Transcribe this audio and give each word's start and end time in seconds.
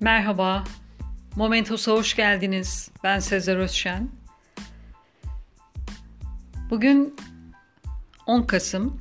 Merhaba, 0.00 0.64
Momentos'a 1.36 1.92
hoş 1.92 2.16
geldiniz. 2.16 2.90
Ben 3.04 3.18
Sezer 3.18 3.56
Özşen. 3.56 4.08
Bugün 6.70 7.16
10 8.26 8.42
Kasım. 8.42 9.00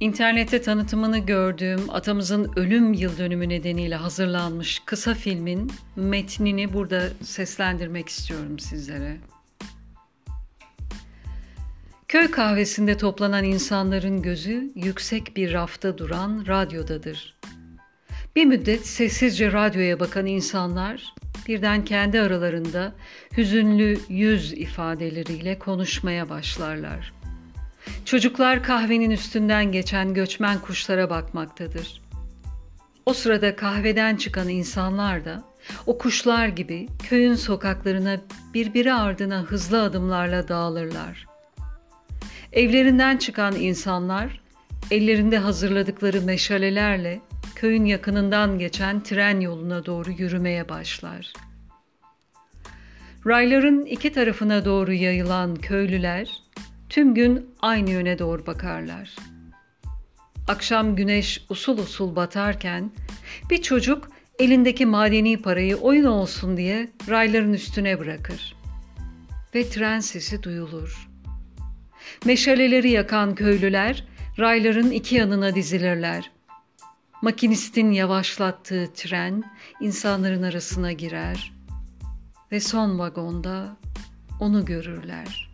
İnternette 0.00 0.62
tanıtımını 0.62 1.18
gördüğüm 1.18 1.90
atamızın 1.90 2.52
ölüm 2.56 2.92
yıl 2.92 3.18
dönümü 3.18 3.48
nedeniyle 3.48 3.96
hazırlanmış 3.96 4.82
kısa 4.84 5.14
filmin 5.14 5.72
metnini 5.96 6.72
burada 6.72 7.08
seslendirmek 7.22 8.08
istiyorum 8.08 8.58
sizlere. 8.58 9.16
Köy 12.08 12.30
kahvesinde 12.30 12.96
toplanan 12.96 13.44
insanların 13.44 14.22
gözü 14.22 14.72
yüksek 14.74 15.36
bir 15.36 15.52
rafta 15.52 15.98
duran 15.98 16.44
radyodadır. 16.46 17.35
Bir 18.36 18.44
müddet 18.44 18.86
sessizce 18.86 19.52
radyoya 19.52 20.00
bakan 20.00 20.26
insanlar 20.26 21.14
birden 21.48 21.84
kendi 21.84 22.20
aralarında 22.20 22.92
hüzünlü 23.36 23.98
yüz 24.08 24.52
ifadeleriyle 24.52 25.58
konuşmaya 25.58 26.28
başlarlar. 26.28 27.12
Çocuklar 28.04 28.62
kahvenin 28.62 29.10
üstünden 29.10 29.72
geçen 29.72 30.14
göçmen 30.14 30.58
kuşlara 30.58 31.10
bakmaktadır. 31.10 32.02
O 33.06 33.12
sırada 33.12 33.56
kahveden 33.56 34.16
çıkan 34.16 34.48
insanlar 34.48 35.24
da 35.24 35.44
o 35.86 35.98
kuşlar 35.98 36.48
gibi 36.48 36.86
köyün 37.08 37.34
sokaklarına 37.34 38.20
birbiri 38.54 38.92
ardına 38.92 39.42
hızlı 39.42 39.82
adımlarla 39.82 40.48
dağılırlar. 40.48 41.26
Evlerinden 42.52 43.16
çıkan 43.16 43.54
insanlar 43.54 44.40
ellerinde 44.90 45.38
hazırladıkları 45.38 46.20
meşalelerle 46.20 47.20
köyün 47.56 47.84
yakınından 47.84 48.58
geçen 48.58 49.02
tren 49.02 49.40
yoluna 49.40 49.86
doğru 49.86 50.10
yürümeye 50.10 50.68
başlar. 50.68 51.32
Rayların 53.26 53.86
iki 53.86 54.12
tarafına 54.12 54.64
doğru 54.64 54.92
yayılan 54.92 55.56
köylüler 55.56 56.42
tüm 56.88 57.14
gün 57.14 57.50
aynı 57.60 57.90
yöne 57.90 58.18
doğru 58.18 58.46
bakarlar. 58.46 59.16
Akşam 60.48 60.96
güneş 60.96 61.44
usul 61.48 61.78
usul 61.78 62.16
batarken 62.16 62.90
bir 63.50 63.62
çocuk 63.62 64.08
elindeki 64.38 64.86
madeni 64.86 65.42
parayı 65.42 65.76
oyun 65.76 66.04
olsun 66.04 66.56
diye 66.56 66.88
rayların 67.08 67.52
üstüne 67.52 67.98
bırakır. 67.98 68.56
Ve 69.54 69.68
tren 69.68 70.00
sesi 70.00 70.42
duyulur. 70.42 71.08
Meşaleleri 72.24 72.90
yakan 72.90 73.34
köylüler 73.34 74.04
rayların 74.38 74.90
iki 74.90 75.14
yanına 75.14 75.54
dizilirler. 75.54 76.35
Makinistin 77.26 77.90
yavaşlattığı 77.90 78.92
tren 78.94 79.44
insanların 79.80 80.42
arasına 80.42 80.92
girer 80.92 81.52
ve 82.52 82.60
son 82.60 82.98
vagonda 82.98 83.76
onu 84.40 84.64
görürler. 84.64 85.50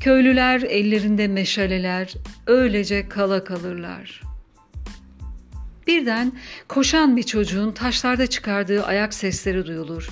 Köylüler 0.00 0.62
ellerinde 0.62 1.28
meşaleler 1.28 2.14
öylece 2.46 3.08
kala 3.08 3.44
kalırlar. 3.44 4.22
Birden 5.86 6.32
koşan 6.68 7.16
bir 7.16 7.22
çocuğun 7.22 7.72
taşlarda 7.72 8.26
çıkardığı 8.26 8.84
ayak 8.84 9.14
sesleri 9.14 9.66
duyulur. 9.66 10.08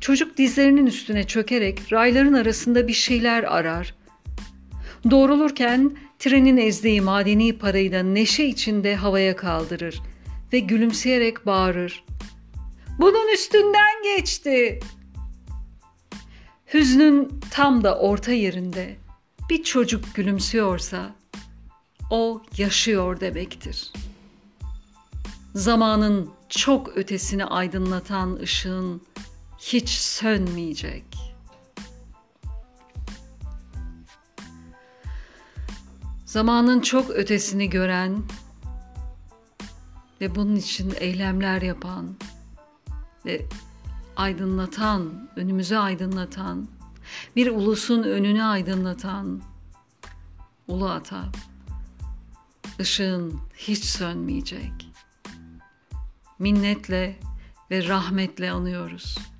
Çocuk 0.00 0.38
dizlerinin 0.38 0.86
üstüne 0.86 1.24
çökerek 1.26 1.92
rayların 1.92 2.34
arasında 2.34 2.88
bir 2.88 2.92
şeyler 2.92 3.42
arar. 3.42 3.94
Doğrulurken 5.10 5.96
trenin 6.18 6.56
ezdiği 6.56 7.00
madeni 7.00 7.58
parayı 7.58 7.92
da 7.92 8.02
neşe 8.02 8.44
içinde 8.44 8.96
havaya 8.96 9.36
kaldırır 9.36 10.00
ve 10.52 10.58
gülümseyerek 10.58 11.46
bağırır. 11.46 12.04
Bunun 12.98 13.34
üstünden 13.34 14.02
geçti. 14.16 14.80
Hüznün 16.74 17.40
tam 17.50 17.84
da 17.84 17.98
orta 17.98 18.32
yerinde 18.32 18.96
bir 19.50 19.62
çocuk 19.62 20.14
gülümsüyorsa 20.14 21.14
o 22.10 22.42
yaşıyor 22.58 23.20
demektir. 23.20 23.92
Zamanın 25.54 26.30
çok 26.48 26.96
ötesini 26.96 27.44
aydınlatan 27.44 28.36
ışığın 28.36 29.02
hiç 29.58 29.88
sönmeyecek. 29.88 31.04
Zamanın 36.32 36.80
çok 36.80 37.10
ötesini 37.10 37.70
gören 37.70 38.22
ve 40.20 40.34
bunun 40.34 40.56
için 40.56 40.94
eylemler 41.00 41.62
yapan 41.62 42.16
ve 43.26 43.46
aydınlatan, 44.16 45.30
önümüzü 45.36 45.76
aydınlatan, 45.76 46.68
bir 47.36 47.50
ulusun 47.50 48.02
önünü 48.02 48.42
aydınlatan 48.42 49.42
Ulu 50.68 50.88
Ata, 50.90 51.24
ışığın 52.80 53.40
hiç 53.56 53.84
sönmeyecek. 53.84 54.90
Minnetle 56.38 57.18
ve 57.70 57.88
rahmetle 57.88 58.50
anıyoruz.'' 58.50 59.31